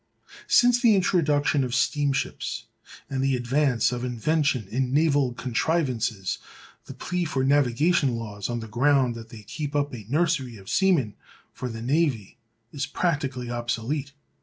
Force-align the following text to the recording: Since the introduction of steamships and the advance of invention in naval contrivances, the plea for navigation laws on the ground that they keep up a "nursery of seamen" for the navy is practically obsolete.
Since 0.47 0.81
the 0.81 0.95
introduction 0.95 1.63
of 1.63 1.75
steamships 1.75 2.65
and 3.07 3.21
the 3.23 3.35
advance 3.35 3.91
of 3.91 4.03
invention 4.03 4.67
in 4.67 4.91
naval 4.91 5.35
contrivances, 5.35 6.39
the 6.85 6.95
plea 6.95 7.23
for 7.23 7.43
navigation 7.43 8.15
laws 8.15 8.49
on 8.49 8.61
the 8.61 8.67
ground 8.67 9.13
that 9.13 9.29
they 9.29 9.43
keep 9.43 9.75
up 9.75 9.93
a 9.93 10.07
"nursery 10.09 10.57
of 10.57 10.69
seamen" 10.71 11.13
for 11.53 11.69
the 11.69 11.83
navy 11.83 12.39
is 12.71 12.87
practically 12.87 13.51
obsolete. 13.51 14.11